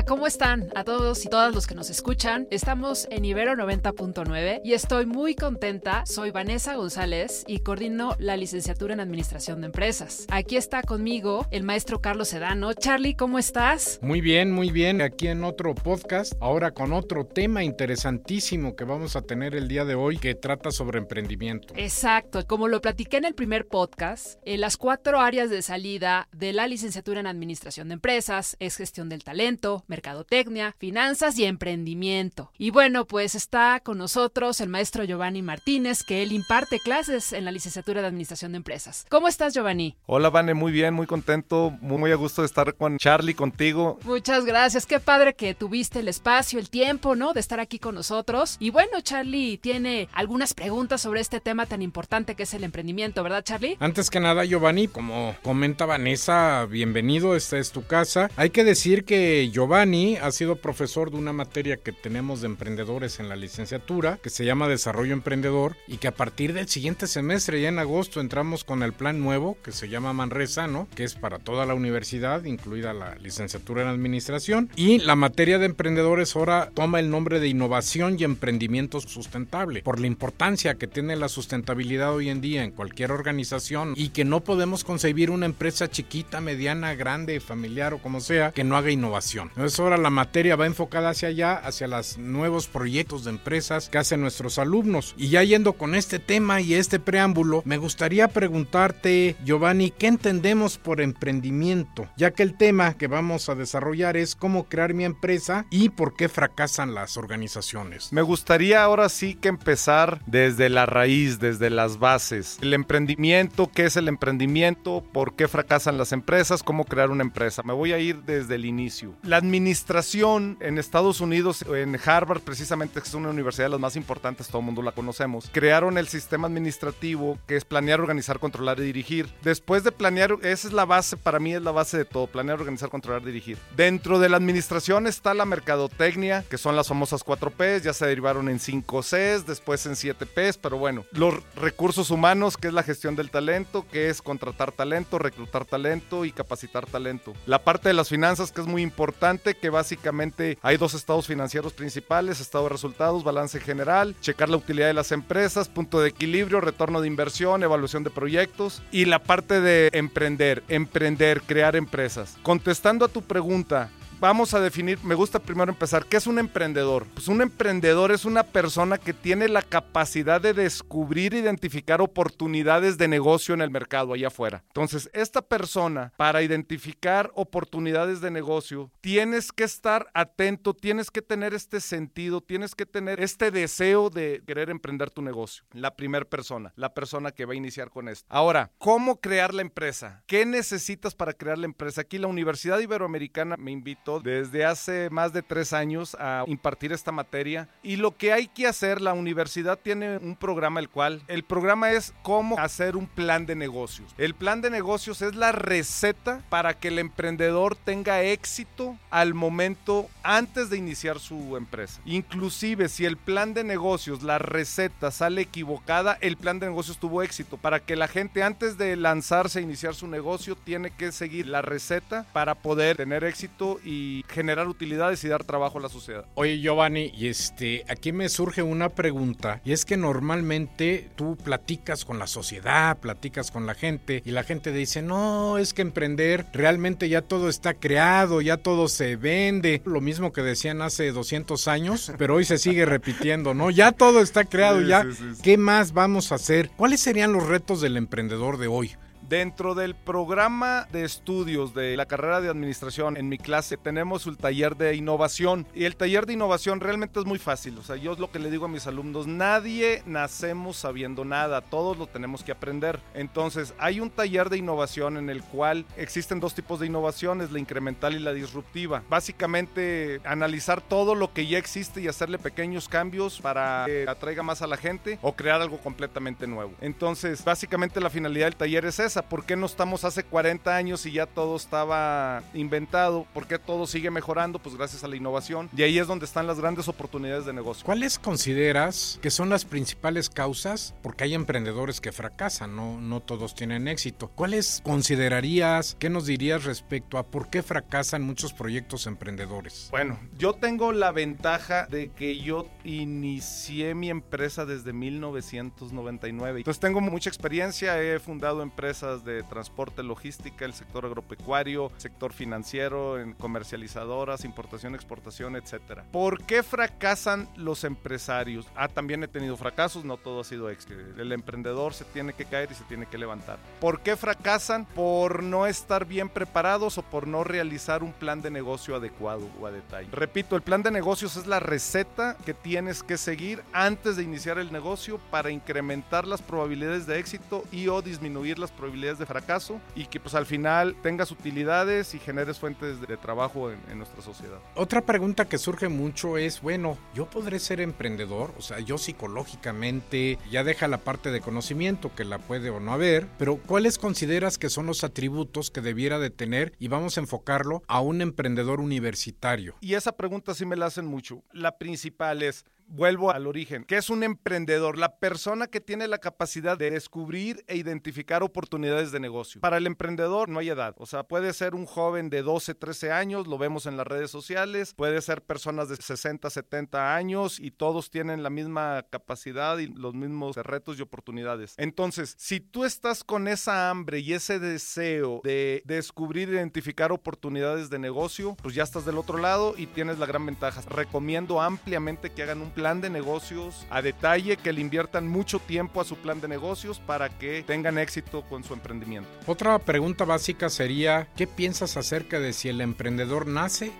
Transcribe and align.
Hola, 0.00 0.06
¿cómo 0.06 0.26
están? 0.26 0.70
A 0.74 0.82
todos 0.82 1.26
y 1.26 1.28
todas 1.28 1.54
los 1.54 1.66
que 1.66 1.74
nos 1.74 1.90
escuchan. 1.90 2.48
Estamos 2.50 3.06
en 3.10 3.22
Ibero 3.26 3.52
90.9 3.52 4.62
y 4.64 4.72
estoy 4.72 5.04
muy 5.04 5.34
contenta. 5.34 6.06
Soy 6.06 6.30
Vanessa 6.30 6.74
González 6.74 7.44
y 7.46 7.58
coordino 7.58 8.16
la 8.18 8.38
licenciatura 8.38 8.94
en 8.94 9.00
Administración 9.00 9.60
de 9.60 9.66
Empresas. 9.66 10.26
Aquí 10.30 10.56
está 10.56 10.82
conmigo 10.82 11.46
el 11.50 11.64
maestro 11.64 12.00
Carlos 12.00 12.28
Sedano. 12.28 12.72
Charlie, 12.72 13.14
¿cómo 13.14 13.38
estás? 13.38 13.98
Muy 14.00 14.22
bien, 14.22 14.52
muy 14.52 14.70
bien. 14.70 15.02
Aquí 15.02 15.28
en 15.28 15.44
otro 15.44 15.74
podcast, 15.74 16.32
ahora 16.40 16.70
con 16.70 16.94
otro 16.94 17.26
tema 17.26 17.62
interesantísimo 17.62 18.76
que 18.76 18.84
vamos 18.84 19.16
a 19.16 19.20
tener 19.20 19.54
el 19.54 19.68
día 19.68 19.84
de 19.84 19.96
hoy 19.96 20.16
que 20.16 20.34
trata 20.34 20.70
sobre 20.70 20.98
emprendimiento. 20.98 21.74
Exacto. 21.76 22.46
Como 22.46 22.68
lo 22.68 22.80
platiqué 22.80 23.18
en 23.18 23.26
el 23.26 23.34
primer 23.34 23.68
podcast, 23.68 24.40
en 24.46 24.62
las 24.62 24.78
cuatro 24.78 25.20
áreas 25.20 25.50
de 25.50 25.60
salida 25.60 26.26
de 26.32 26.54
la 26.54 26.66
licenciatura 26.68 27.20
en 27.20 27.26
Administración 27.26 27.88
de 27.88 27.94
Empresas 27.94 28.56
es 28.60 28.76
gestión 28.76 29.10
del 29.10 29.24
talento, 29.24 29.84
mercadotecnia, 29.90 30.74
finanzas 30.78 31.38
y 31.38 31.44
emprendimiento. 31.44 32.50
Y 32.56 32.70
bueno, 32.70 33.04
pues 33.04 33.34
está 33.34 33.80
con 33.80 33.98
nosotros 33.98 34.62
el 34.62 34.70
maestro 34.70 35.04
Giovanni 35.04 35.42
Martínez, 35.42 36.02
que 36.02 36.22
él 36.22 36.32
imparte 36.32 36.78
clases 36.78 37.34
en 37.34 37.44
la 37.44 37.50
licenciatura 37.50 38.00
de 38.00 38.06
Administración 38.06 38.52
de 38.52 38.56
Empresas. 38.56 39.04
¿Cómo 39.10 39.28
estás, 39.28 39.52
Giovanni? 39.52 39.96
Hola, 40.06 40.30
Vane, 40.30 40.54
muy 40.54 40.72
bien, 40.72 40.94
muy 40.94 41.06
contento, 41.06 41.76
muy, 41.82 42.12
a 42.12 42.14
gusto 42.14 42.42
de 42.42 42.46
estar 42.46 42.74
con 42.74 42.96
Charlie, 42.96 43.34
contigo. 43.34 43.98
Muchas 44.04 44.44
gracias, 44.44 44.86
qué 44.86 45.00
padre 45.00 45.34
que 45.34 45.54
tuviste 45.54 45.98
el 46.00 46.08
espacio, 46.08 46.58
el 46.58 46.70
tiempo, 46.70 47.16
¿no? 47.16 47.32
De 47.32 47.40
estar 47.40 47.60
aquí 47.60 47.78
con 47.78 47.96
nosotros. 47.96 48.56
Y 48.60 48.70
bueno, 48.70 49.00
Charlie 49.02 49.58
tiene 49.58 50.08
algunas 50.12 50.54
preguntas 50.54 51.00
sobre 51.02 51.20
este 51.20 51.40
tema 51.40 51.66
tan 51.66 51.82
importante 51.82 52.34
que 52.36 52.44
es 52.44 52.54
el 52.54 52.64
emprendimiento, 52.64 53.22
¿verdad, 53.22 53.42
Charlie? 53.44 53.76
Antes 53.80 54.08
que 54.08 54.20
nada, 54.20 54.44
Giovanni, 54.44 54.88
como 54.88 55.34
comenta 55.42 55.84
Vanessa, 55.84 56.66
bienvenido, 56.70 57.34
esta 57.34 57.58
es 57.58 57.72
tu 57.72 57.84
casa. 57.84 58.30
Hay 58.36 58.50
que 58.50 58.64
decir 58.64 59.04
que 59.04 59.50
Giovanni 59.52 59.79
ha 59.80 60.30
sido 60.30 60.56
profesor 60.56 61.10
de 61.10 61.16
una 61.16 61.32
materia 61.32 61.78
que 61.78 61.92
tenemos 61.92 62.42
de 62.42 62.48
emprendedores 62.48 63.18
en 63.18 63.30
la 63.30 63.36
licenciatura, 63.36 64.18
que 64.22 64.28
se 64.28 64.44
llama 64.44 64.68
Desarrollo 64.68 65.14
Emprendedor, 65.14 65.74
y 65.88 65.96
que 65.96 66.08
a 66.08 66.14
partir 66.14 66.52
del 66.52 66.68
siguiente 66.68 67.06
semestre, 67.06 67.62
ya 67.62 67.70
en 67.70 67.78
agosto, 67.78 68.20
entramos 68.20 68.62
con 68.62 68.82
el 68.82 68.92
plan 68.92 69.20
nuevo, 69.20 69.56
que 69.64 69.72
se 69.72 69.88
llama 69.88 70.12
Manresa, 70.12 70.66
¿no? 70.66 70.86
Que 70.94 71.04
es 71.04 71.14
para 71.14 71.38
toda 71.38 71.64
la 71.64 71.72
universidad, 71.72 72.44
incluida 72.44 72.92
la 72.92 73.14
licenciatura 73.14 73.80
en 73.80 73.88
Administración. 73.88 74.70
Y 74.76 74.98
la 74.98 75.16
materia 75.16 75.58
de 75.58 75.64
emprendedores 75.64 76.36
ahora 76.36 76.70
toma 76.74 77.00
el 77.00 77.08
nombre 77.08 77.40
de 77.40 77.48
Innovación 77.48 78.16
y 78.18 78.24
Emprendimiento 78.24 79.00
Sustentable, 79.00 79.80
por 79.80 79.98
la 79.98 80.08
importancia 80.08 80.74
que 80.74 80.88
tiene 80.88 81.16
la 81.16 81.30
sustentabilidad 81.30 82.14
hoy 82.14 82.28
en 82.28 82.42
día 82.42 82.64
en 82.64 82.72
cualquier 82.72 83.12
organización 83.12 83.94
y 83.96 84.10
que 84.10 84.26
no 84.26 84.40
podemos 84.40 84.84
concebir 84.84 85.30
una 85.30 85.46
empresa 85.46 85.88
chiquita, 85.88 86.42
mediana, 86.42 86.94
grande, 86.94 87.40
familiar 87.40 87.94
o 87.94 87.98
como 87.98 88.20
sea, 88.20 88.52
que 88.52 88.62
no 88.62 88.76
haga 88.76 88.90
innovación. 88.90 89.50
Ahora 89.78 89.96
la 89.96 90.10
materia 90.10 90.56
va 90.56 90.66
enfocada 90.66 91.10
hacia 91.10 91.28
allá, 91.28 91.54
hacia 91.54 91.86
los 91.86 92.18
nuevos 92.18 92.66
proyectos 92.66 93.24
de 93.24 93.30
empresas 93.30 93.88
que 93.88 93.98
hacen 93.98 94.20
nuestros 94.20 94.58
alumnos. 94.58 95.14
Y 95.16 95.28
ya 95.28 95.42
yendo 95.44 95.74
con 95.74 95.94
este 95.94 96.18
tema 96.18 96.60
y 96.60 96.74
este 96.74 96.98
preámbulo, 96.98 97.62
me 97.64 97.76
gustaría 97.76 98.28
preguntarte, 98.28 99.36
Giovanni, 99.44 99.90
¿qué 99.90 100.06
entendemos 100.06 100.78
por 100.78 101.00
emprendimiento? 101.00 102.08
Ya 102.16 102.32
que 102.32 102.42
el 102.42 102.56
tema 102.56 102.94
que 102.94 103.06
vamos 103.06 103.48
a 103.48 103.54
desarrollar 103.54 104.16
es 104.16 104.34
cómo 104.34 104.64
crear 104.64 104.94
mi 104.94 105.04
empresa 105.04 105.66
y 105.70 105.90
por 105.90 106.14
qué 106.16 106.28
fracasan 106.28 106.94
las 106.94 107.16
organizaciones. 107.16 108.12
Me 108.12 108.22
gustaría 108.22 108.82
ahora 108.82 109.08
sí 109.08 109.34
que 109.34 109.48
empezar 109.48 110.22
desde 110.26 110.68
la 110.68 110.86
raíz, 110.86 111.38
desde 111.38 111.70
las 111.70 111.98
bases. 111.98 112.58
El 112.62 112.72
emprendimiento, 112.72 113.70
¿qué 113.72 113.84
es 113.84 113.96
el 113.96 114.08
emprendimiento? 114.08 115.04
¿Por 115.12 115.34
qué 115.34 115.48
fracasan 115.48 115.98
las 115.98 116.12
empresas? 116.12 116.62
¿Cómo 116.62 116.84
crear 116.84 117.10
una 117.10 117.22
empresa? 117.22 117.62
Me 117.62 117.72
voy 117.72 117.92
a 117.92 117.98
ir 117.98 118.22
desde 118.22 118.54
el 118.54 118.64
inicio. 118.64 119.14
La 119.22 119.38
administración 119.50 120.58
en 120.60 120.78
Estados 120.78 121.20
Unidos, 121.20 121.64
en 121.68 121.98
Harvard 122.04 122.40
precisamente, 122.40 123.00
que 123.00 123.08
es 123.08 123.14
una 123.14 123.30
universidad 123.30 123.64
de 123.64 123.70
las 123.70 123.80
más 123.80 123.96
importantes, 123.96 124.46
todo 124.46 124.60
el 124.60 124.66
mundo 124.66 124.80
la 124.80 124.92
conocemos, 124.92 125.50
crearon 125.52 125.98
el 125.98 126.06
sistema 126.06 126.46
administrativo 126.46 127.36
que 127.48 127.56
es 127.56 127.64
planear, 127.64 128.00
organizar, 128.00 128.38
controlar 128.38 128.78
y 128.78 128.84
dirigir. 128.84 129.28
Después 129.42 129.82
de 129.82 129.90
planear, 129.90 130.36
esa 130.42 130.68
es 130.68 130.72
la 130.72 130.84
base, 130.84 131.16
para 131.16 131.40
mí 131.40 131.52
es 131.52 131.62
la 131.62 131.72
base 131.72 131.98
de 131.98 132.04
todo, 132.04 132.28
planear, 132.28 132.60
organizar, 132.60 132.90
controlar, 132.90 133.24
dirigir. 133.24 133.58
Dentro 133.76 134.20
de 134.20 134.28
la 134.28 134.36
administración 134.36 135.08
está 135.08 135.34
la 135.34 135.46
mercadotecnia, 135.46 136.44
que 136.48 136.56
son 136.56 136.76
las 136.76 136.86
famosas 136.86 137.24
4 137.24 137.50
Ps, 137.50 137.82
ya 137.82 137.92
se 137.92 138.06
derivaron 138.06 138.48
en 138.48 138.60
5 138.60 139.02
Cs, 139.02 139.46
después 139.48 139.84
en 139.86 139.96
7 139.96 140.26
Ps, 140.26 140.58
pero 140.58 140.78
bueno, 140.78 141.04
los 141.10 141.34
recursos 141.56 142.12
humanos, 142.12 142.56
que 142.56 142.68
es 142.68 142.72
la 142.72 142.84
gestión 142.84 143.16
del 143.16 143.30
talento, 143.30 143.84
que 143.90 144.10
es 144.10 144.22
contratar 144.22 144.70
talento, 144.70 145.18
reclutar 145.18 145.64
talento 145.64 146.24
y 146.24 146.30
capacitar 146.30 146.86
talento. 146.86 147.32
La 147.46 147.64
parte 147.64 147.88
de 147.88 147.94
las 147.94 148.08
finanzas, 148.08 148.52
que 148.52 148.60
es 148.60 148.68
muy 148.68 148.82
importante, 148.82 149.39
que 149.40 149.70
básicamente 149.70 150.58
hay 150.62 150.76
dos 150.76 150.94
estados 150.94 151.26
financieros 151.26 151.72
principales, 151.72 152.40
estado 152.40 152.64
de 152.64 152.70
resultados, 152.70 153.24
balance 153.24 153.60
general, 153.60 154.14
checar 154.20 154.48
la 154.48 154.56
utilidad 154.56 154.86
de 154.86 154.94
las 154.94 155.12
empresas, 155.12 155.68
punto 155.68 156.00
de 156.00 156.10
equilibrio, 156.10 156.60
retorno 156.60 157.00
de 157.00 157.08
inversión, 157.08 157.62
evaluación 157.62 158.04
de 158.04 158.10
proyectos 158.10 158.82
y 158.92 159.06
la 159.06 159.18
parte 159.18 159.60
de 159.60 159.90
emprender, 159.92 160.62
emprender, 160.68 161.42
crear 161.42 161.76
empresas. 161.76 162.36
Contestando 162.42 163.04
a 163.04 163.08
tu 163.08 163.22
pregunta, 163.22 163.90
vamos 164.20 164.52
a 164.52 164.60
definir, 164.60 164.98
me 165.02 165.14
gusta 165.14 165.38
primero 165.38 165.72
empezar, 165.72 166.04
¿qué 166.04 166.18
es 166.18 166.26
un 166.26 166.38
emprendedor? 166.38 167.06
Pues 167.14 167.26
un 167.28 167.40
emprendedor 167.40 168.12
es 168.12 168.26
una 168.26 168.42
persona 168.42 168.98
que 168.98 169.14
tiene 169.14 169.48
la 169.48 169.62
capacidad 169.62 170.40
de 170.40 170.52
descubrir, 170.52 171.32
identificar 171.32 172.02
oportunidades 172.02 172.98
de 172.98 173.08
negocio 173.08 173.54
en 173.54 173.62
el 173.62 173.70
mercado 173.70 174.12
allá 174.12 174.28
afuera. 174.28 174.62
Entonces, 174.68 175.08
esta 175.14 175.40
persona, 175.40 176.12
para 176.16 176.42
identificar 176.42 177.30
oportunidades 177.34 178.20
de 178.20 178.30
negocio, 178.30 178.90
tienes 179.00 179.52
que 179.52 179.64
estar 179.64 180.08
atento, 180.12 180.74
tienes 180.74 181.10
que 181.10 181.22
tener 181.22 181.54
este 181.54 181.80
sentido, 181.80 182.42
tienes 182.42 182.74
que 182.74 182.84
tener 182.84 183.20
este 183.20 183.50
deseo 183.50 184.10
de 184.10 184.42
querer 184.46 184.68
emprender 184.68 185.10
tu 185.10 185.22
negocio. 185.22 185.64
La 185.72 185.96
primera 185.96 186.26
persona, 186.26 186.72
la 186.76 186.92
persona 186.92 187.30
que 187.30 187.46
va 187.46 187.54
a 187.54 187.56
iniciar 187.56 187.90
con 187.90 188.08
esto. 188.08 188.26
Ahora, 188.28 188.70
¿cómo 188.78 189.20
crear 189.20 189.54
la 189.54 189.62
empresa? 189.62 190.22
¿Qué 190.26 190.44
necesitas 190.44 191.14
para 191.14 191.32
crear 191.32 191.56
la 191.56 191.64
empresa? 191.64 192.02
Aquí 192.02 192.18
la 192.18 192.26
Universidad 192.26 192.80
Iberoamericana 192.80 193.56
me 193.56 193.70
desde 194.18 194.64
hace 194.64 195.08
más 195.10 195.32
de 195.32 195.42
tres 195.42 195.72
años 195.72 196.16
a 196.18 196.44
impartir 196.48 196.92
esta 196.92 197.12
materia 197.12 197.68
y 197.82 197.96
lo 197.96 198.16
que 198.16 198.32
hay 198.32 198.48
que 198.48 198.66
hacer, 198.66 199.00
la 199.00 199.12
universidad 199.12 199.78
tiene 199.78 200.16
un 200.16 200.34
programa 200.34 200.80
el 200.80 200.88
cual, 200.88 201.22
el 201.28 201.44
programa 201.44 201.92
es 201.92 202.12
cómo 202.22 202.58
hacer 202.58 202.96
un 202.96 203.06
plan 203.06 203.46
de 203.46 203.54
negocios. 203.54 204.12
El 204.18 204.34
plan 204.34 204.60
de 204.60 204.70
negocios 204.70 205.22
es 205.22 205.34
la 205.34 205.52
receta 205.52 206.42
para 206.48 206.74
que 206.74 206.88
el 206.88 206.98
emprendedor 206.98 207.76
tenga 207.76 208.22
éxito 208.22 208.98
al 209.10 209.34
momento 209.34 210.08
antes 210.22 210.70
de 210.70 210.78
iniciar 210.78 211.20
su 211.20 211.56
empresa. 211.56 212.00
Inclusive 212.04 212.88
si 212.88 213.04
el 213.04 213.16
plan 213.16 213.54
de 213.54 213.64
negocios, 213.64 214.22
la 214.22 214.38
receta 214.38 215.10
sale 215.10 215.42
equivocada, 215.42 216.18
el 216.20 216.36
plan 216.36 216.58
de 216.58 216.66
negocios 216.66 216.98
tuvo 216.98 217.22
éxito. 217.22 217.56
Para 217.56 217.80
que 217.80 217.96
la 217.96 218.08
gente 218.08 218.42
antes 218.42 218.78
de 218.78 218.96
lanzarse 218.96 219.58
a 219.58 219.62
iniciar 219.62 219.94
su 219.94 220.06
negocio 220.06 220.56
tiene 220.56 220.90
que 220.90 221.12
seguir 221.12 221.46
la 221.46 221.62
receta 221.62 222.26
para 222.32 222.54
poder 222.54 222.96
tener 222.96 223.24
éxito 223.24 223.78
y 223.84 223.99
generar 224.28 224.68
utilidades 224.68 225.22
y 225.24 225.28
dar 225.28 225.44
trabajo 225.44 225.78
a 225.78 225.82
la 225.82 225.88
sociedad. 225.88 226.24
Oye 226.34 226.60
Giovanni, 226.60 227.12
y 227.16 227.28
este, 227.28 227.84
aquí 227.88 228.12
me 228.12 228.28
surge 228.28 228.62
una 228.62 228.88
pregunta, 228.88 229.60
y 229.64 229.72
es 229.72 229.84
que 229.84 229.96
normalmente 229.96 231.08
tú 231.16 231.36
platicas 231.36 232.04
con 232.04 232.18
la 232.18 232.26
sociedad, 232.26 232.98
platicas 232.98 233.50
con 233.50 233.66
la 233.66 233.74
gente, 233.74 234.22
y 234.24 234.30
la 234.30 234.44
gente 234.44 234.72
dice, 234.72 235.02
no, 235.02 235.58
es 235.58 235.74
que 235.74 235.82
emprender 235.82 236.46
realmente 236.52 237.08
ya 237.08 237.22
todo 237.22 237.48
está 237.48 237.74
creado, 237.74 238.40
ya 238.40 238.56
todo 238.56 238.88
se 238.88 239.16
vende, 239.16 239.82
lo 239.84 240.00
mismo 240.00 240.32
que 240.32 240.42
decían 240.42 240.82
hace 240.82 241.10
200 241.12 241.68
años, 241.68 242.12
pero 242.18 242.36
hoy 242.36 242.44
se 242.44 242.58
sigue 242.58 242.84
repitiendo, 242.86 243.54
¿no? 243.54 243.70
Ya 243.70 243.92
todo 243.92 244.20
está 244.20 244.44
creado, 244.44 244.80
Sí, 244.80 244.86
ya, 244.86 245.02
sí, 245.02 245.12
sí, 245.12 245.34
sí. 245.34 245.42
¿qué 245.42 245.56
más 245.56 245.92
vamos 245.92 246.32
a 246.32 246.36
hacer? 246.36 246.70
¿Cuáles 246.76 247.00
serían 247.00 247.32
los 247.32 247.46
retos 247.46 247.80
del 247.80 247.96
emprendedor 247.96 248.58
de 248.58 248.68
hoy? 248.68 248.96
Dentro 249.30 249.76
del 249.76 249.94
programa 249.94 250.88
de 250.90 251.04
estudios 251.04 251.72
de 251.72 251.96
la 251.96 252.06
carrera 252.06 252.40
de 252.40 252.48
administración, 252.48 253.16
en 253.16 253.28
mi 253.28 253.38
clase 253.38 253.76
tenemos 253.76 254.26
el 254.26 254.36
taller 254.36 254.76
de 254.76 254.96
innovación. 254.96 255.68
Y 255.72 255.84
el 255.84 255.94
taller 255.94 256.26
de 256.26 256.32
innovación 256.32 256.80
realmente 256.80 257.20
es 257.20 257.26
muy 257.26 257.38
fácil. 257.38 257.78
O 257.78 257.84
sea, 257.84 257.94
yo 257.94 258.12
es 258.12 258.18
lo 258.18 258.32
que 258.32 258.40
le 258.40 258.50
digo 258.50 258.64
a 258.64 258.68
mis 258.68 258.88
alumnos, 258.88 259.28
nadie 259.28 260.02
nacemos 260.04 260.78
sabiendo 260.78 261.24
nada, 261.24 261.60
todos 261.60 261.96
lo 261.96 262.08
tenemos 262.08 262.42
que 262.42 262.50
aprender. 262.50 262.98
Entonces, 263.14 263.72
hay 263.78 264.00
un 264.00 264.10
taller 264.10 264.50
de 264.50 264.58
innovación 264.58 265.16
en 265.16 265.30
el 265.30 265.44
cual 265.44 265.86
existen 265.96 266.40
dos 266.40 266.52
tipos 266.52 266.80
de 266.80 266.88
innovaciones, 266.88 267.52
la 267.52 267.60
incremental 267.60 268.16
y 268.16 268.18
la 268.18 268.32
disruptiva. 268.32 269.04
Básicamente, 269.08 270.20
analizar 270.24 270.80
todo 270.80 271.14
lo 271.14 271.32
que 271.32 271.46
ya 271.46 271.58
existe 271.58 272.00
y 272.00 272.08
hacerle 272.08 272.40
pequeños 272.40 272.88
cambios 272.88 273.40
para 273.40 273.84
que 273.86 274.06
atraiga 274.08 274.42
más 274.42 274.60
a 274.60 274.66
la 274.66 274.76
gente 274.76 275.20
o 275.22 275.36
crear 275.36 275.60
algo 275.60 275.78
completamente 275.78 276.48
nuevo. 276.48 276.72
Entonces, 276.80 277.44
básicamente 277.44 278.00
la 278.00 278.10
finalidad 278.10 278.46
del 278.46 278.56
taller 278.56 278.86
es 278.86 278.98
esa, 278.98 279.19
¿Por 279.22 279.44
qué 279.44 279.56
no 279.56 279.66
estamos 279.66 280.04
hace 280.04 280.24
40 280.24 280.74
años 280.74 281.06
y 281.06 281.12
ya 281.12 281.26
todo 281.26 281.56
estaba 281.56 282.42
inventado? 282.54 283.26
¿Por 283.32 283.46
qué 283.46 283.58
todo 283.58 283.86
sigue 283.86 284.10
mejorando? 284.10 284.58
Pues 284.58 284.76
gracias 284.76 285.04
a 285.04 285.08
la 285.08 285.16
innovación. 285.16 285.68
Y 285.76 285.82
ahí 285.82 285.98
es 285.98 286.06
donde 286.06 286.24
están 286.24 286.46
las 286.46 286.60
grandes 286.60 286.88
oportunidades 286.88 287.46
de 287.46 287.52
negocio. 287.52 287.84
¿Cuáles 287.84 288.18
consideras 288.18 289.18
que 289.22 289.30
son 289.30 289.48
las 289.48 289.64
principales 289.64 290.30
causas? 290.30 290.94
Porque 291.02 291.24
hay 291.24 291.34
emprendedores 291.34 292.00
que 292.00 292.12
fracasan, 292.12 292.76
no, 292.76 293.00
no 293.00 293.20
todos 293.20 293.54
tienen 293.54 293.88
éxito. 293.88 294.30
¿Cuáles 294.34 294.80
considerarías, 294.84 295.96
qué 295.98 296.10
nos 296.10 296.26
dirías 296.26 296.64
respecto 296.64 297.18
a 297.18 297.24
por 297.24 297.48
qué 297.50 297.62
fracasan 297.62 298.22
muchos 298.22 298.52
proyectos 298.52 299.06
emprendedores? 299.06 299.88
Bueno, 299.90 300.18
yo 300.38 300.52
tengo 300.52 300.92
la 300.92 301.12
ventaja 301.12 301.86
de 301.86 302.10
que 302.10 302.38
yo 302.38 302.68
inicié 302.84 303.94
mi 303.94 304.10
empresa 304.10 304.64
desde 304.64 304.92
1999. 304.92 306.60
Entonces 306.60 306.80
tengo 306.80 307.00
mucha 307.00 307.28
experiencia, 307.28 308.00
he 308.00 308.18
fundado 308.18 308.62
empresas 308.62 309.09
de 309.18 309.42
transporte, 309.42 310.02
logística, 310.02 310.64
el 310.64 310.72
sector 310.72 311.04
agropecuario, 311.06 311.92
sector 311.96 312.32
financiero, 312.32 313.18
en 313.18 313.34
comercializadoras, 313.34 314.44
importación, 314.44 314.94
exportación, 314.94 315.56
etcétera. 315.56 316.04
¿Por 316.12 316.44
qué 316.44 316.62
fracasan 316.62 317.48
los 317.56 317.84
empresarios? 317.84 318.66
Ah, 318.74 318.88
también 318.88 319.22
he 319.22 319.28
tenido 319.28 319.56
fracasos, 319.56 320.04
no 320.04 320.16
todo 320.16 320.40
ha 320.40 320.44
sido 320.44 320.70
éxito. 320.70 320.94
El 320.94 321.32
emprendedor 321.32 321.94
se 321.94 322.04
tiene 322.04 322.32
que 322.32 322.44
caer 322.44 322.70
y 322.70 322.74
se 322.74 322.84
tiene 322.84 323.06
que 323.06 323.18
levantar. 323.18 323.58
¿Por 323.80 324.00
qué 324.00 324.16
fracasan? 324.16 324.86
Por 324.86 325.42
no 325.42 325.66
estar 325.66 326.06
bien 326.06 326.28
preparados 326.28 326.98
o 326.98 327.02
por 327.02 327.26
no 327.26 327.44
realizar 327.44 328.02
un 328.02 328.12
plan 328.12 328.42
de 328.42 328.50
negocio 328.50 328.96
adecuado 328.96 329.48
o 329.60 329.66
a 329.66 329.70
detalle. 329.70 330.08
Repito, 330.12 330.56
el 330.56 330.62
plan 330.62 330.82
de 330.82 330.90
negocios 330.90 331.36
es 331.36 331.46
la 331.46 331.60
receta 331.60 332.36
que 332.44 332.54
tienes 332.54 333.02
que 333.02 333.16
seguir 333.16 333.62
antes 333.72 334.16
de 334.16 334.22
iniciar 334.22 334.58
el 334.58 334.72
negocio 334.72 335.18
para 335.30 335.50
incrementar 335.50 336.26
las 336.26 336.42
probabilidades 336.42 337.06
de 337.06 337.18
éxito 337.18 337.64
y 337.72 337.88
o 337.88 338.02
disminuir 338.02 338.58
las 338.58 338.70
probabilidades 338.70 338.99
de 339.00 339.26
fracaso 339.26 339.80
y 339.94 340.06
que 340.06 340.20
pues 340.20 340.34
al 340.34 340.46
final 340.46 340.96
tengas 341.02 341.30
utilidades 341.30 342.14
y 342.14 342.18
generes 342.18 342.58
fuentes 342.58 343.00
de 343.00 343.16
trabajo 343.16 343.70
en, 343.70 343.80
en 343.90 343.98
nuestra 343.98 344.22
sociedad. 344.22 344.58
Otra 344.74 345.00
pregunta 345.00 345.48
que 345.48 345.58
surge 345.58 345.88
mucho 345.88 346.36
es, 346.36 346.60
bueno, 346.60 346.98
¿yo 347.14 347.28
podré 347.28 347.58
ser 347.58 347.80
emprendedor? 347.80 348.52
O 348.58 348.62
sea, 348.62 348.80
yo 348.80 348.98
psicológicamente 348.98 350.38
ya 350.50 350.64
deja 350.64 350.88
la 350.88 350.98
parte 350.98 351.30
de 351.30 351.40
conocimiento 351.40 352.14
que 352.14 352.24
la 352.24 352.38
puede 352.38 352.70
o 352.70 352.80
no 352.80 352.92
haber, 352.92 353.26
pero 353.38 353.56
¿cuáles 353.56 353.98
consideras 353.98 354.58
que 354.58 354.68
son 354.68 354.86
los 354.86 355.04
atributos 355.04 355.70
que 355.70 355.80
debiera 355.80 356.18
de 356.18 356.30
tener 356.30 356.72
y 356.78 356.88
vamos 356.88 357.16
a 357.16 357.20
enfocarlo 357.20 357.82
a 357.88 358.00
un 358.00 358.20
emprendedor 358.20 358.80
universitario? 358.80 359.74
Y 359.80 359.94
esa 359.94 360.12
pregunta 360.12 360.54
sí 360.54 360.66
me 360.66 360.76
la 360.76 360.86
hacen 360.86 361.06
mucho. 361.06 361.42
La 361.52 361.78
principal 361.78 362.42
es, 362.42 362.64
vuelvo 362.90 363.30
al 363.30 363.46
origen, 363.46 363.84
que 363.84 363.96
es 363.96 364.10
un 364.10 364.22
emprendedor, 364.22 364.98
la 364.98 365.16
persona 365.16 365.68
que 365.68 365.80
tiene 365.80 366.08
la 366.08 366.18
capacidad 366.18 366.76
de 366.76 366.90
descubrir 366.90 367.64
e 367.68 367.76
identificar 367.76 368.42
oportunidades 368.42 369.12
de 369.12 369.20
negocio. 369.20 369.60
Para 369.60 369.76
el 369.76 369.86
emprendedor 369.86 370.48
no 370.48 370.58
hay 370.58 370.70
edad, 370.70 370.94
o 370.98 371.06
sea, 371.06 371.22
puede 371.22 371.52
ser 371.52 371.74
un 371.74 371.86
joven 371.86 372.30
de 372.30 372.42
12, 372.42 372.74
13 372.74 373.12
años, 373.12 373.46
lo 373.46 373.58
vemos 373.58 373.86
en 373.86 373.96
las 373.96 374.06
redes 374.06 374.30
sociales, 374.30 374.94
puede 374.94 375.22
ser 375.22 375.42
personas 375.42 375.88
de 375.88 375.96
60, 375.96 376.50
70 376.50 377.14
años 377.14 377.60
y 377.60 377.70
todos 377.70 378.10
tienen 378.10 378.42
la 378.42 378.50
misma 378.50 379.06
capacidad 379.08 379.78
y 379.78 379.86
los 379.86 380.14
mismos 380.14 380.56
retos 380.56 380.98
y 380.98 381.02
oportunidades. 381.02 381.74
Entonces, 381.78 382.34
si 382.38 382.60
tú 382.60 382.84
estás 382.84 383.22
con 383.22 383.46
esa 383.46 383.88
hambre 383.90 384.18
y 384.18 384.32
ese 384.32 384.58
deseo 384.58 385.40
de 385.44 385.82
descubrir 385.84 386.48
e 386.48 386.54
identificar 386.54 387.12
oportunidades 387.12 387.88
de 387.88 387.98
negocio, 387.98 388.56
pues 388.62 388.74
ya 388.74 388.82
estás 388.82 389.04
del 389.04 389.18
otro 389.18 389.38
lado 389.38 389.74
y 389.76 389.86
tienes 389.86 390.18
la 390.18 390.26
gran 390.26 390.44
ventaja. 390.44 390.80
Recomiendo 390.88 391.60
ampliamente 391.60 392.30
que 392.30 392.42
hagan 392.42 392.60
un 392.60 392.70
plan 392.70 392.79
de 392.80 393.10
negocios 393.10 393.86
a 393.90 394.00
detalle, 394.00 394.56
que 394.56 394.72
le 394.72 394.80
inviertan 394.80 395.28
mucho 395.28 395.58
tiempo 395.58 396.00
a 396.00 396.04
su 396.04 396.16
plan 396.16 396.40
de 396.40 396.48
negocios 396.48 396.98
para 396.98 397.28
que 397.28 397.62
tengan 397.62 397.98
éxito 397.98 398.42
con 398.42 398.64
su 398.64 398.72
emprendimiento. 398.72 399.28
Otra 399.46 399.78
pregunta 399.78 400.24
básica 400.24 400.70
sería, 400.70 401.28
¿qué 401.36 401.46
piensas 401.46 401.98
acerca 401.98 402.40
de 402.40 402.54
si 402.54 402.70
el 402.70 402.80
emprendedor 402.80 403.46
nace 403.46 403.92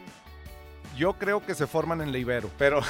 yo 1.00 1.14
creo 1.14 1.43
que 1.43 1.55
se 1.55 1.67
forman 1.67 2.02
en 2.02 2.12
la 2.12 2.19
Ibero, 2.19 2.50
pero 2.58 2.82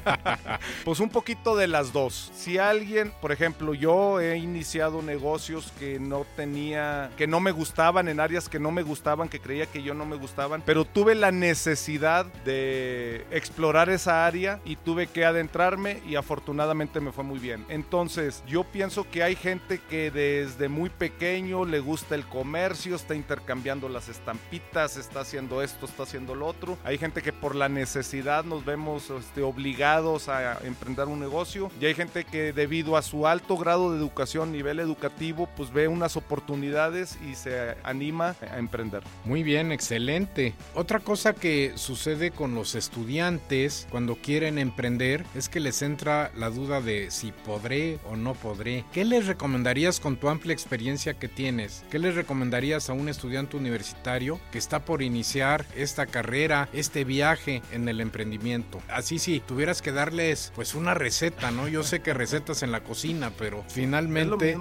pues 0.84 1.00
un 1.00 1.08
poquito 1.08 1.56
de 1.56 1.68
las 1.68 1.90
dos. 1.90 2.30
Si 2.34 2.58
alguien, 2.58 3.14
por 3.22 3.32
ejemplo, 3.32 3.72
yo 3.72 4.20
he 4.20 4.36
iniciado 4.36 5.00
negocios 5.00 5.72
que 5.78 5.98
no 5.98 6.26
tenía, 6.36 7.10
que 7.16 7.26
no 7.26 7.40
me 7.40 7.50
gustaban, 7.50 8.08
en 8.08 8.20
áreas 8.20 8.50
que 8.50 8.58
no 8.58 8.70
me 8.70 8.82
gustaban, 8.82 9.30
que 9.30 9.40
creía 9.40 9.64
que 9.64 9.82
yo 9.82 9.94
no 9.94 10.04
me 10.04 10.16
gustaban, 10.16 10.62
pero 10.66 10.84
tuve 10.84 11.14
la 11.14 11.32
necesidad 11.32 12.26
de 12.44 13.24
explorar 13.30 13.88
esa 13.88 14.26
área 14.26 14.60
y 14.66 14.76
tuve 14.76 15.06
que 15.06 15.24
adentrarme 15.24 16.02
y 16.06 16.16
afortunadamente 16.16 17.00
me 17.00 17.10
fue 17.10 17.24
muy 17.24 17.38
bien. 17.38 17.64
Entonces, 17.70 18.44
yo 18.46 18.64
pienso 18.64 19.08
que 19.10 19.22
hay 19.22 19.34
gente 19.34 19.80
que 19.88 20.10
desde 20.10 20.68
muy 20.68 20.90
pequeño 20.90 21.64
le 21.64 21.80
gusta 21.80 22.16
el 22.16 22.26
comercio, 22.26 22.96
está 22.96 23.14
intercambiando 23.14 23.88
las 23.88 24.10
estampitas, 24.10 24.98
está 24.98 25.20
haciendo 25.20 25.62
esto, 25.62 25.86
está 25.86 26.02
haciendo 26.02 26.34
lo 26.34 26.46
otro. 26.46 26.76
Hay 26.84 26.98
gente 26.98 27.22
que 27.22 27.29
por 27.32 27.54
la 27.54 27.68
necesidad 27.68 28.44
nos 28.44 28.64
vemos 28.64 29.10
este, 29.10 29.42
obligados 29.42 30.28
a 30.28 30.58
emprender 30.64 31.06
un 31.06 31.20
negocio 31.20 31.70
y 31.80 31.86
hay 31.86 31.94
gente 31.94 32.24
que 32.24 32.52
debido 32.52 32.96
a 32.96 33.02
su 33.02 33.26
alto 33.26 33.56
grado 33.56 33.92
de 33.92 33.98
educación, 33.98 34.52
nivel 34.52 34.80
educativo, 34.80 35.48
pues 35.56 35.72
ve 35.72 35.88
unas 35.88 36.16
oportunidades 36.16 37.18
y 37.28 37.34
se 37.34 37.76
anima 37.82 38.34
a 38.50 38.58
emprender. 38.58 39.02
Muy 39.24 39.42
bien, 39.42 39.72
excelente. 39.72 40.54
Otra 40.74 41.00
cosa 41.00 41.32
que 41.32 41.72
sucede 41.76 42.30
con 42.30 42.54
los 42.54 42.74
estudiantes 42.74 43.86
cuando 43.90 44.16
quieren 44.16 44.58
emprender 44.58 45.24
es 45.34 45.48
que 45.48 45.60
les 45.60 45.82
entra 45.82 46.30
la 46.36 46.50
duda 46.50 46.80
de 46.80 47.10
si 47.10 47.32
podré 47.32 47.98
o 48.10 48.16
no 48.16 48.34
podré. 48.34 48.84
¿Qué 48.92 49.04
les 49.04 49.26
recomendarías 49.26 50.00
con 50.00 50.16
tu 50.16 50.28
amplia 50.28 50.52
experiencia 50.52 51.14
que 51.14 51.28
tienes? 51.28 51.84
¿Qué 51.90 51.98
les 51.98 52.14
recomendarías 52.14 52.90
a 52.90 52.92
un 52.92 53.08
estudiante 53.08 53.56
universitario 53.56 54.40
que 54.52 54.58
está 54.58 54.84
por 54.84 55.02
iniciar 55.02 55.66
esta 55.76 56.06
carrera, 56.06 56.68
este 56.72 57.04
viaje? 57.04 57.19
Viaje 57.20 57.60
en 57.70 57.86
el 57.86 58.00
emprendimiento. 58.00 58.80
Así 58.88 59.18
sí, 59.18 59.42
tuvieras 59.46 59.82
que 59.82 59.92
darles 59.92 60.52
pues 60.54 60.74
una 60.74 60.94
receta, 60.94 61.50
¿no? 61.50 61.68
Yo 61.68 61.82
sé 61.82 62.00
que 62.00 62.14
recetas 62.14 62.62
en 62.62 62.72
la 62.72 62.82
cocina, 62.82 63.30
pero 63.36 63.62
finalmente... 63.68 64.56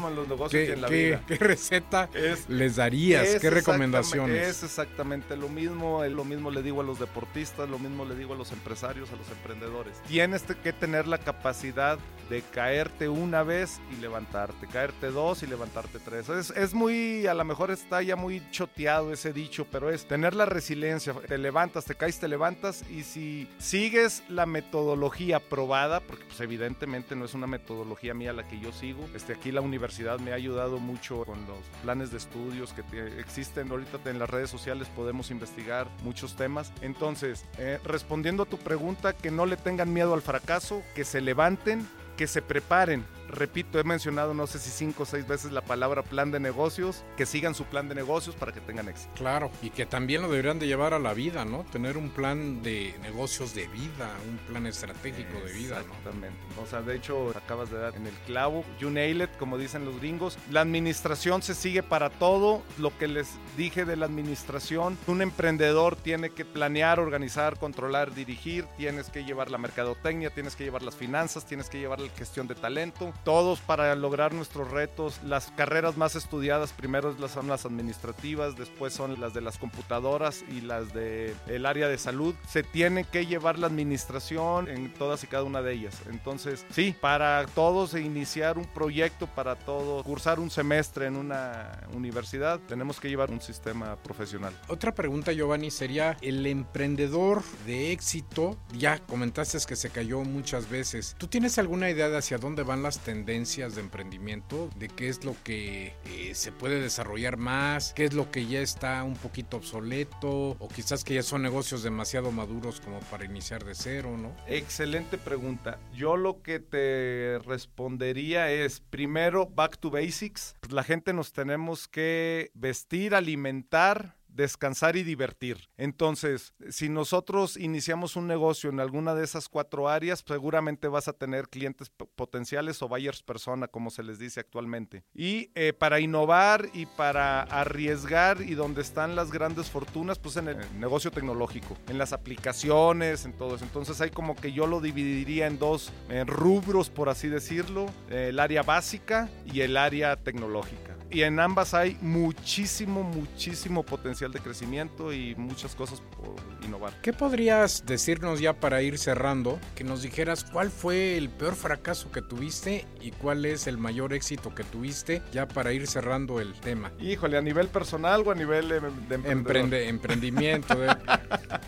¿qué, 0.50 1.38
receta 1.40 2.10
les 2.50 2.76
darías? 2.76 3.36
¿Qué 3.40 3.50
recomendaciones? 3.50 4.46
Es 4.46 4.64
exactamente 4.64 5.38
lo 5.38 5.48
mismo, 5.48 6.04
lo 6.04 6.26
mismo 6.26 6.52
le 6.52 6.62
digo 6.62 6.82
a 6.82 6.84
los 6.84 7.00
deportistas, 7.00 7.70
lo 7.70 7.80
mismo 7.80 8.04
le 8.04 8.16
digo 8.16 8.34
a 8.34 8.38
los 8.38 8.52
empresarios, 8.52 9.10
a 9.12 9.16
los 9.16 9.30
emprendedores. 9.30 10.02
Tienes 10.06 10.44
que 10.44 10.74
tener 10.74 11.08
la 11.08 11.20
capacidad 11.20 11.98
de 12.30 12.42
caerte 12.42 13.10
una 13.10 13.44
vez 13.44 13.80
y 13.92 14.02
levantarte, 14.02 14.68
caerte 14.68 15.08
dos 15.08 15.44
y 15.44 15.48
levantarte 15.48 16.00
tres. 16.00 16.30
Es, 16.30 16.52
es 16.52 16.74
muy, 16.74 17.28
a 17.28 17.34
lo 17.34 17.44
mejor 17.44 17.72
está 17.72 18.02
ya 18.02 18.16
muy 18.16 18.42
choteado 18.52 19.12
ese 19.12 19.34
dicho, 19.34 19.66
pero 19.72 19.90
es 19.90 20.08
tener 20.08 20.36
la 20.36 20.46
resiliencia, 20.46 21.14
te 21.14 21.38
levantas, 21.38 21.86
te 21.86 21.96
caes, 21.96 22.20
te 22.20 22.28
levantas 22.28 22.84
y 22.90 23.04
si 23.04 23.48
sigues 23.58 24.24
la 24.30 24.46
metodología 24.46 25.40
probada, 25.40 26.00
porque 26.00 26.26
pues 26.26 26.40
evidentemente 26.42 27.16
no 27.16 27.26
es 27.26 27.34
una 27.34 27.48
metodología 27.48 28.14
mía 28.14 28.34
la 28.34 28.48
que 28.48 28.60
yo 28.60 28.72
sigo, 28.72 29.08
este, 29.16 29.34
aquí 29.34 29.52
la 29.52 29.62
universidad 29.62 30.20
me 30.20 30.32
ha 30.32 30.36
ayudado 30.36 30.80
mucho 30.80 31.26
con 31.26 31.46
los 31.48 31.60
planes 31.82 32.12
de 32.12 32.18
estudios 32.18 32.74
que 32.74 32.84
existen 33.20 33.72
ahorita 33.72 33.90
en 34.06 34.20
las 34.20 34.30
redes 34.30 34.50
sociales, 34.50 34.88
podemos 34.96 35.32
investigar 35.32 35.88
muchos 36.04 36.36
temas. 36.36 36.72
Entonces, 36.82 37.46
eh, 37.58 37.80
respondiendo 37.84 38.44
a 38.44 38.46
tu 38.46 38.58
pregunta, 38.58 39.14
que 39.14 39.32
no 39.32 39.46
le 39.46 39.58
tengan 39.58 39.92
miedo 39.94 40.14
al 40.14 40.22
fracaso, 40.22 40.84
que 40.96 41.04
se 41.04 41.22
levanten, 41.22 41.88
que 42.20 42.28
se 42.28 42.42
preparen 42.42 43.06
repito, 43.30 43.80
he 43.80 43.84
mencionado 43.84 44.34
no 44.34 44.48
sé 44.48 44.60
si 44.60 44.70
cinco 44.70 45.04
o 45.04 45.06
seis 45.06 45.28
veces 45.28 45.52
la 45.52 45.62
palabra 45.62 46.04
plan 46.04 46.32
de 46.32 46.40
negocios, 46.40 47.04
que 47.18 47.26
sigan 47.26 47.56
su 47.56 47.66
plan 47.66 47.88
de 47.88 47.96
negocios 47.96 48.36
para 48.36 48.52
que 48.52 48.60
tengan 48.62 48.90
éxito. 48.90 49.12
Claro, 49.16 49.52
y 49.62 49.70
que 49.70 49.86
también 49.86 50.22
lo 50.22 50.30
deberían 50.30 50.60
de 50.60 50.68
llevar 50.68 50.94
a 50.94 51.00
la 51.00 51.14
vida, 51.14 51.46
¿no? 51.46 51.66
Tener 51.72 51.98
un 51.98 52.10
plan 52.10 52.62
de 52.62 52.96
negocios 53.02 53.54
de 53.54 53.68
vida, 53.68 54.10
un 54.28 54.38
plan 54.40 54.66
estratégico 54.66 55.40
de 55.46 55.54
vida, 55.54 55.76
¿no? 55.76 55.94
Exactamente. 55.94 56.38
O 56.62 56.66
sea, 56.66 56.82
de 56.82 56.96
hecho, 56.96 57.30
acabas 57.36 57.70
de 57.70 57.78
dar 57.78 57.96
en 57.96 58.08
el 58.08 58.14
clavo, 58.26 58.64
you 58.80 58.90
nail 58.90 59.22
it, 59.22 59.30
como 59.38 59.58
dicen 59.58 59.86
los 59.86 60.00
gringos. 60.00 60.38
La 60.52 60.62
administración 60.62 61.42
se 61.42 61.56
sigue 61.56 61.84
para 61.84 62.10
todo. 62.10 62.64
Lo 62.78 62.98
que 62.98 63.08
les 63.08 63.30
dije 63.58 63.86
de 63.86 63.96
la 63.96 64.06
administración, 64.06 64.98
un 65.08 65.22
emprendedor 65.22 65.96
tiene 65.96 66.30
que 66.32 66.46
planear, 66.46 67.00
organizar, 67.00 67.58
controlar, 67.60 68.14
dirigir, 68.14 68.66
tienes 68.78 69.10
que 69.10 69.24
llevar 69.24 69.52
la 69.52 69.58
mercadotecnia, 69.58 70.30
tienes 70.30 70.56
que 70.56 70.64
llevar 70.64 70.82
las 70.82 70.96
finanzas, 70.96 71.46
tienes 71.46 71.70
que 71.70 71.80
llevar 71.80 72.00
la 72.00 72.10
gestión 72.10 72.48
de 72.48 72.56
talento, 72.56 73.14
todos 73.24 73.60
para 73.60 73.94
lograr 73.96 74.34
nuestros 74.34 74.72
retos. 74.72 75.20
Las 75.24 75.52
carreras 75.52 75.98
más 75.98 76.16
estudiadas 76.16 76.72
primero 76.72 77.16
son 77.28 77.48
las 77.48 77.66
administrativas, 77.66 78.56
después 78.56 78.94
son 78.94 79.20
las 79.20 79.34
de 79.34 79.42
las 79.42 79.58
computadoras 79.58 80.44
y 80.50 80.62
las 80.62 80.94
del 80.94 81.36
el 81.48 81.66
área 81.66 81.88
de 81.88 81.98
salud. 81.98 82.36
Se 82.48 82.64
tiene 82.64 83.04
que 83.04 83.26
llevar 83.26 83.60
la 83.60 83.68
administración 83.68 84.68
en 84.68 84.94
todas 84.94 85.24
y 85.24 85.28
cada 85.28 85.44
una 85.44 85.62
de 85.62 85.74
ellas. 85.74 85.96
Entonces, 86.10 86.66
sí, 86.70 86.96
para 87.00 87.46
todos 87.48 87.94
iniciar 87.96 88.58
un 88.58 88.66
proyecto, 88.66 89.28
para 89.28 89.56
todos 89.56 90.04
cursar 90.04 90.40
un 90.40 90.50
semestre 90.50 91.08
en 91.08 91.16
una 91.16 91.82
universidad, 91.94 92.60
tenemos 92.68 93.00
que 93.00 93.10
llevar 93.10 93.32
un 93.32 93.42
sistema 93.42 93.96
profesional. 93.98 94.54
Otra 94.68 94.94
pregunta, 94.94 95.34
Giovanni, 95.34 95.72
sería 95.72 96.18
el 96.22 96.46
emprendedor 96.46 97.44
de 97.66 97.92
éxito. 97.92 98.58
Ya 98.74 99.00
comentaste 99.00 99.50
que 99.68 99.76
se 99.76 99.90
cayó 99.90 100.22
muchas 100.22 100.70
veces. 100.70 101.16
¿Tú 101.18 101.28
tienes 101.28 101.58
alguna 101.58 101.90
idea 101.90 102.10
de 102.10 102.18
hacia 102.18 102.38
dónde 102.38 102.64
van 102.64 102.84
las 102.84 103.00
tendencias 103.10 103.74
de 103.74 103.82
emprendimiento, 103.82 104.70
de 104.76 104.88
qué 104.88 105.10
es 105.10 105.26
lo 105.26 105.36
que 105.44 105.96
eh, 106.06 106.36
se 106.36 106.52
puede 106.52 106.80
desarrollar 106.80 107.38
más, 107.38 107.92
qué 107.96 108.06
es 108.06 108.14
lo 108.14 108.30
que 108.30 108.46
ya 108.46 108.60
está 108.60 109.04
un 109.04 109.16
poquito 109.16 109.58
obsoleto 109.58 110.52
o 110.60 110.68
quizás 110.68 111.04
que 111.04 111.16
ya 111.16 111.24
son 111.24 111.42
negocios 111.42 111.82
demasiado 111.82 112.32
maduros 112.32 112.80
como 112.80 113.00
para 113.00 113.26
iniciar 113.26 113.66
de 113.66 113.74
cero, 113.74 114.16
¿no? 114.16 114.36
Excelente 114.46 115.18
pregunta. 115.18 115.80
Yo 115.92 116.18
lo 116.18 116.44
que 116.44 116.60
te 116.60 117.40
respondería 117.48 118.52
es, 118.52 118.80
primero, 118.80 119.48
back 119.48 119.80
to 119.80 119.90
basics. 119.90 120.54
La 120.70 120.84
gente 120.84 121.12
nos 121.12 121.34
tenemos 121.34 121.88
que 121.88 122.52
vestir, 122.54 123.16
alimentar, 123.16 124.19
descansar 124.40 124.96
y 124.96 125.04
divertir. 125.04 125.70
Entonces, 125.78 126.54
si 126.70 126.88
nosotros 126.88 127.58
iniciamos 127.58 128.16
un 128.16 128.26
negocio 128.26 128.70
en 128.70 128.80
alguna 128.80 129.14
de 129.14 129.26
esas 129.26 129.50
cuatro 129.50 129.90
áreas, 129.90 130.24
seguramente 130.26 130.88
vas 130.88 131.10
a 131.10 131.14
tener 131.14 131.50
clientes 131.50 131.90
potenciales 131.90 132.82
o 132.82 132.88
buyers 132.88 133.22
persona, 133.22 133.68
como 133.68 133.90
se 133.90 134.02
les 134.02 134.18
dice 134.18 134.40
actualmente. 134.40 135.04
Y 135.14 135.52
eh, 135.56 135.74
para 135.74 136.00
innovar 136.00 136.70
y 136.74 136.86
para 136.86 137.42
arriesgar 137.42 138.42
y 138.42 138.56
donde 138.56 138.82
están 138.82 139.16
las 139.16 139.30
grandes 139.32 139.70
fortunas, 139.70 140.20
pues 140.20 140.38
en 140.38 140.48
el 140.48 140.80
negocio 140.80 141.12
tecnológico, 141.12 141.78
en 141.90 141.98
las 141.98 142.14
aplicaciones, 142.14 143.26
en 143.26 143.34
todo 143.34 143.56
eso. 143.56 143.66
Entonces, 143.66 144.00
hay 144.00 144.10
como 144.10 144.36
que 144.36 144.54
yo 144.54 144.68
lo 144.68 144.80
dividiría 144.80 145.48
en 145.48 145.60
dos 145.60 145.92
rubros, 146.26 146.90
por 146.90 147.10
así 147.10 147.28
decirlo, 147.28 147.88
el 148.10 148.40
área 148.40 148.64
básica 148.64 149.30
y 149.46 149.62
el 149.62 149.76
área 149.76 150.16
tecnológica 150.16 150.99
y 151.12 151.24
en 151.24 151.40
ambas 151.40 151.74
hay 151.74 151.98
muchísimo, 152.02 153.04
muchísimo 153.04 153.84
potencial 153.84 154.32
de 154.32 154.40
crecimiento 154.40 155.12
y 155.14 155.36
muchas 155.36 155.76
cosas 155.76 156.02
por 156.02 156.36
innovar. 156.66 156.94
¿Qué 157.02 157.14
podrías 157.14 157.86
decirnos 157.86 158.40
ya 158.40 158.54
para 158.54 158.82
ir 158.82 158.98
cerrando? 158.98 159.60
Que 159.76 159.84
nos 159.84 160.02
dijeras 160.02 160.44
cuál 160.44 160.70
fue 160.70 161.18
el 161.18 161.30
peor 161.30 161.56
fracaso 161.56 162.12
que 162.12 162.22
tuviste 162.22 162.86
y 163.02 163.12
cuál 163.12 163.46
es 163.46 163.68
el 163.68 163.78
mayor 163.78 164.14
éxito 164.14 164.54
que 164.54 164.64
tuviste 164.64 165.22
ya 165.32 165.48
para 165.48 165.74
ir 165.74 165.88
cerrando 165.88 166.40
el 166.40 166.54
tema. 166.54 166.92
Híjole, 167.00 167.38
a 167.38 167.42
nivel 167.42 167.68
personal 167.68 168.24
o 168.26 168.32
a 168.32 168.36
nivel 168.36 168.70
de, 168.70 169.32
Emprende, 169.32 169.88
emprendimiento. 169.88 170.76
De... 170.76 170.88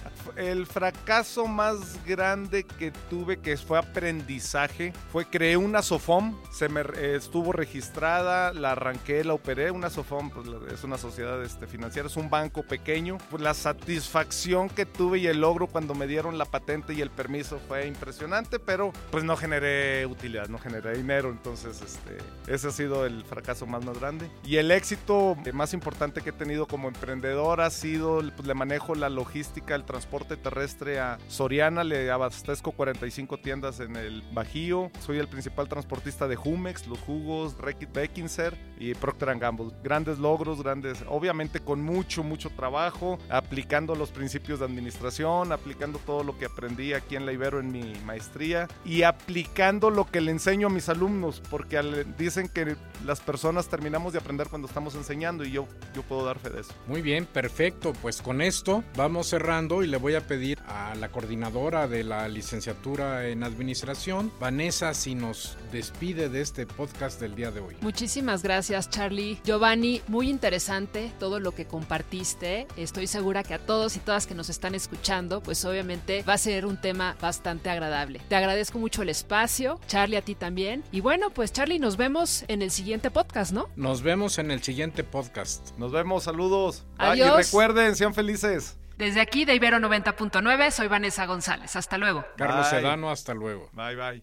el 0.41 0.65
fracaso 0.65 1.45
más 1.45 2.03
grande 2.05 2.63
que 2.63 2.91
tuve 3.09 3.37
que 3.37 3.55
fue 3.57 3.77
aprendizaje 3.77 4.91
fue 5.11 5.25
creé 5.25 5.55
una 5.55 5.83
Sofom, 5.83 6.35
se 6.51 6.67
me 6.67 6.81
estuvo 7.15 7.51
registrada, 7.51 8.51
la 8.53 8.71
arranqué, 8.71 9.23
la 9.23 9.33
operé, 9.33 9.69
una 9.69 9.89
Sofom 9.89 10.31
pues, 10.31 10.47
es 10.73 10.83
una 10.83 10.97
sociedad 10.97 11.41
este, 11.43 11.67
financiera, 11.67 12.07
es 12.07 12.17
un 12.17 12.29
banco 12.29 12.63
pequeño. 12.63 13.17
Pues, 13.29 13.43
la 13.43 13.53
satisfacción 13.53 14.69
que 14.69 14.85
tuve 14.85 15.19
y 15.19 15.27
el 15.27 15.41
logro 15.41 15.67
cuando 15.67 15.93
me 15.93 16.07
dieron 16.07 16.37
la 16.37 16.45
patente 16.45 16.93
y 16.93 17.01
el 17.01 17.11
permiso 17.11 17.59
fue 17.67 17.85
impresionante, 17.87 18.57
pero 18.59 18.91
pues 19.11 19.23
no 19.23 19.35
generé 19.37 20.05
utilidad, 20.05 20.47
no 20.47 20.57
generé 20.57 20.97
dinero, 20.97 21.29
entonces 21.29 21.81
este, 21.81 22.17
ese 22.51 22.69
ha 22.69 22.71
sido 22.71 23.05
el 23.05 23.23
fracaso 23.25 23.65
más, 23.67 23.85
más 23.85 23.99
grande. 23.99 24.29
Y 24.43 24.57
el 24.57 24.71
éxito 24.71 25.37
más 25.53 25.73
importante 25.73 26.21
que 26.21 26.29
he 26.29 26.33
tenido 26.33 26.67
como 26.67 26.87
emprendedor 26.87 27.61
ha 27.61 27.69
sido, 27.69 28.21
pues, 28.35 28.47
le 28.47 28.53
manejo 28.53 28.95
la 28.95 29.09
logística, 29.09 29.75
el 29.75 29.85
transporte 29.85 30.30
terrestre 30.37 30.99
a 30.99 31.17
Soriana, 31.27 31.83
le 31.83 32.09
abastezco 32.11 32.71
45 32.71 33.37
tiendas 33.37 33.79
en 33.79 33.95
el 33.95 34.23
Bajío, 34.33 34.91
soy 34.99 35.19
el 35.19 35.27
principal 35.27 35.67
transportista 35.67 36.27
de 36.27 36.35
Jumex, 36.35 36.87
los 36.87 36.99
jugos, 36.99 37.57
Reckitt 37.57 37.93
Beckinser 37.93 38.57
y 38.79 38.93
Procter 38.95 39.37
Gamble. 39.37 39.71
Grandes 39.83 40.17
logros, 40.19 40.61
grandes, 40.61 41.03
obviamente 41.07 41.59
con 41.59 41.81
mucho, 41.81 42.23
mucho 42.23 42.49
trabajo, 42.49 43.17
aplicando 43.29 43.95
los 43.95 44.11
principios 44.11 44.59
de 44.59 44.65
administración, 44.65 45.51
aplicando 45.51 45.99
todo 45.99 46.23
lo 46.23 46.37
que 46.37 46.45
aprendí 46.45 46.93
aquí 46.93 47.15
en 47.15 47.25
la 47.25 47.33
Ibero 47.33 47.59
en 47.59 47.71
mi 47.71 47.93
maestría 48.05 48.67
y 48.85 49.03
aplicando 49.03 49.89
lo 49.89 50.05
que 50.05 50.21
le 50.21 50.31
enseño 50.31 50.67
a 50.67 50.69
mis 50.69 50.89
alumnos, 50.89 51.41
porque 51.49 51.79
dicen 52.17 52.49
que 52.49 52.75
las 53.05 53.19
personas 53.19 53.67
terminamos 53.67 54.13
de 54.13 54.19
aprender 54.19 54.47
cuando 54.47 54.67
estamos 54.67 54.95
enseñando 54.95 55.43
y 55.43 55.51
yo, 55.51 55.67
yo 55.95 56.01
puedo 56.03 56.25
dar 56.25 56.39
fe 56.39 56.49
de 56.49 56.61
eso. 56.61 56.73
Muy 56.87 57.01
bien, 57.01 57.25
perfecto. 57.25 57.93
Pues 58.01 58.21
con 58.21 58.41
esto 58.41 58.83
vamos 58.95 59.27
cerrando 59.27 59.83
y 59.83 59.87
le 59.87 59.97
voy 59.97 60.15
a 60.15 60.20
pedir 60.21 60.59
a 60.67 60.95
la 60.95 61.09
coordinadora 61.09 61.87
de 61.87 62.03
la 62.03 62.27
licenciatura 62.27 63.27
en 63.27 63.43
administración, 63.43 64.31
Vanessa, 64.39 64.93
si 64.93 65.15
nos 65.15 65.57
despide 65.71 66.29
de 66.29 66.41
este 66.41 66.65
podcast 66.65 67.19
del 67.19 67.35
día 67.35 67.51
de 67.51 67.59
hoy. 67.59 67.75
Muchísimas 67.81 68.43
gracias, 68.43 68.89
Charlie. 68.89 69.39
Giovanni, 69.43 70.01
muy 70.07 70.29
interesante 70.29 71.11
todo 71.19 71.39
lo 71.39 71.53
que 71.53 71.65
compartiste. 71.65 72.67
Estoy 72.77 73.07
segura 73.07 73.43
que 73.43 73.53
a 73.53 73.59
todos 73.59 73.95
y 73.95 73.99
todas 73.99 74.27
que 74.27 74.35
nos 74.35 74.49
están 74.49 74.75
escuchando, 74.75 75.41
pues 75.41 75.63
obviamente 75.65 76.23
va 76.23 76.33
a 76.33 76.37
ser 76.37 76.65
un 76.65 76.79
tema 76.79 77.15
bastante 77.21 77.69
agradable. 77.69 78.21
Te 78.29 78.35
agradezco 78.35 78.79
mucho 78.79 79.01
el 79.01 79.09
espacio, 79.09 79.79
Charlie 79.87 80.17
a 80.17 80.21
ti 80.21 80.35
también. 80.35 80.83
Y 80.91 81.01
bueno, 81.01 81.29
pues 81.29 81.53
Charlie, 81.53 81.79
nos 81.79 81.97
vemos 81.97 82.45
en 82.47 82.61
el 82.61 82.71
siguiente 82.71 83.11
podcast, 83.11 83.51
¿no? 83.51 83.69
Nos 83.75 84.01
vemos 84.01 84.37
en 84.37 84.51
el 84.51 84.61
siguiente 84.61 85.03
podcast. 85.03 85.77
Nos 85.77 85.91
vemos, 85.91 86.23
saludos. 86.23 86.85
Adiós. 86.97 87.39
y 87.39 87.43
recuerden, 87.43 87.95
sean 87.95 88.13
felices. 88.13 88.77
Desde 89.01 89.19
aquí 89.19 89.45
de 89.45 89.55
Ibero 89.55 89.79
90.9, 89.79 90.69
soy 90.69 90.87
Vanessa 90.87 91.25
González. 91.25 91.75
Hasta 91.75 91.97
luego. 91.97 92.23
Carlos 92.37 92.67
Sedano, 92.67 93.09
hasta 93.09 93.33
luego. 93.33 93.67
Bye, 93.73 93.95
bye. 93.95 94.19